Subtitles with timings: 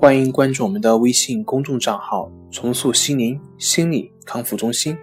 [0.00, 4.96] 欢迎关注我们的微信公众账号“重塑心灵心理康复中心”，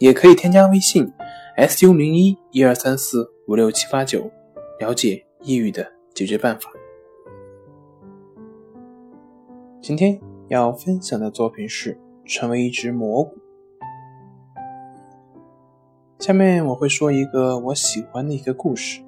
[0.00, 1.06] 也可以添加微信
[1.68, 4.30] “su 零一一二三四五六七八九”，
[4.80, 6.70] 了解抑郁的解决办法。
[9.82, 10.18] 今天
[10.48, 11.92] 要分享的作品是
[12.24, 13.36] 《成为一只蘑菇》。
[16.18, 19.02] 下面我会说一个我喜欢的一个故事。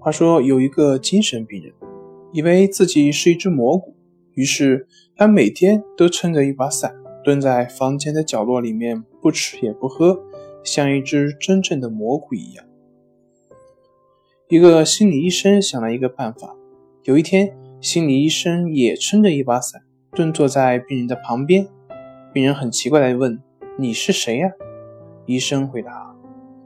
[0.00, 1.87] 话说有一个精神病人。
[2.32, 3.94] 以为自己是一只蘑菇，
[4.34, 4.86] 于是
[5.16, 10.20] 他每天都撑着一把伞，蹲在房间的角落里面，不吃也不喝，
[10.62, 12.64] 像一只真正的蘑菇一样。
[14.48, 16.54] 一个心理医生想了一个办法。
[17.04, 21.66] 有一天，心理医生也撑着一把伞，蹲坐在病人的旁边。
[22.32, 23.42] 病人很奇怪地问
[23.78, 24.50] ：“你是谁呀？”
[25.26, 26.14] 医生回答：“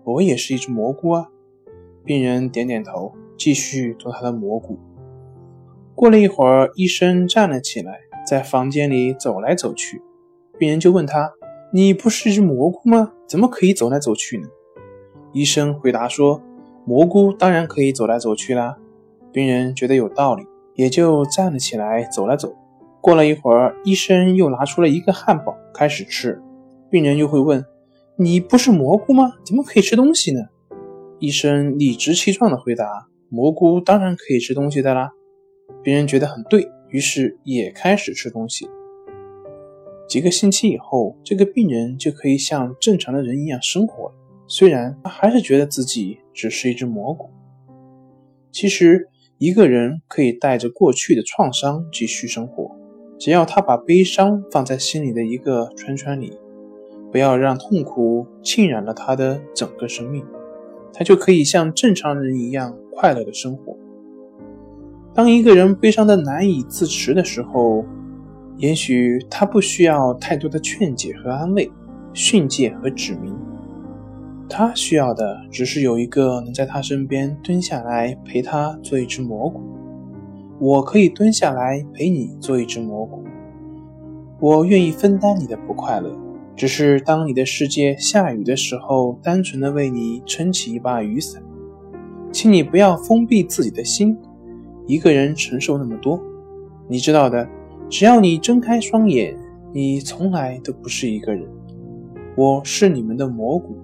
[0.05, 1.29] 我也是一只蘑菇啊。”
[2.05, 4.79] 病人点点头，继续做他的蘑菇。
[5.95, 10.03] 过了一会儿，医生站了起来，在房间里走来走去。
[10.59, 11.33] 病人就问他
[11.73, 13.13] ：“你不是一只蘑菇吗？
[13.27, 14.49] 怎么可以走来走去呢？”
[15.33, 16.43] 医生回答说
[16.85, 18.77] ：“蘑菇当然可以走来走去啦。”
[19.33, 22.55] 病人觉得有道理，也就站了起来，走了走。
[23.01, 26.41] 过了一会儿，医生又拿出了一个汉堡，开始吃。
[26.91, 27.65] 病人又会问
[28.17, 29.35] ：“你不是蘑菇吗？
[29.45, 30.41] 怎么可以吃东西呢？”
[31.21, 35.11] 医生理直气壮地回答：“蘑菇当然可以吃东西的啦。”
[35.83, 38.69] 别人觉得很对，于是也开始吃东西。
[40.09, 44.15] 几个星期以后，这个病人就可以像正常的人一样生活了。
[44.47, 47.31] 虽然他还是觉得自己只是一只蘑菇。
[48.51, 52.71] 其实，一个人可以带着过去的创伤继续生活，
[53.19, 56.39] 只要他把悲伤放在心里的一个圈圈里，
[57.11, 60.23] 不要让痛苦浸染了他的整个生命，
[60.93, 63.79] 他就可以像正常人一样快乐的生活。
[65.15, 67.85] 当一个人悲伤的难以自持的时候，
[68.57, 71.71] 也许他不需要太多的劝解和安慰、
[72.15, 73.35] 训诫和指明，
[74.49, 79.61] 他需要的只是有一个能在他身边蹲下来陪他做一只蘑菇。
[80.59, 83.23] 我可以蹲下来陪你做一只蘑菇，
[84.41, 86.17] 我愿意分担你的不快乐，
[86.57, 91.43] 只是当你的世界下雨的时候，单纯的为你撑起一把雨伞，
[92.31, 94.17] 请你不要封闭自己的心。
[94.87, 96.21] 一个人承受那么多，
[96.89, 97.49] 你知道的。
[97.89, 99.37] 只要你睁开双眼，
[99.73, 101.47] 你从来都不是一个人。
[102.37, 103.77] 我是你们的蘑菇，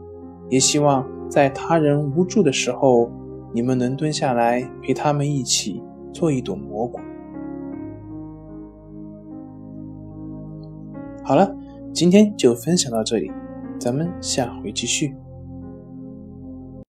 [0.49, 3.11] 也希望在他人无助的时候，
[3.53, 5.83] 你们能蹲下来陪他们一起
[6.13, 6.99] 做一朵蘑菇。
[11.23, 11.55] 好了，
[11.93, 13.31] 今天就分享到这里，
[13.79, 15.15] 咱们下回继续。